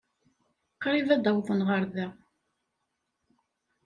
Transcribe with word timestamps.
Qrib 0.81 1.07
ad 1.15 1.21
d-awḍen 1.23 1.61
ɣer 1.69 1.83
da. 1.95 2.07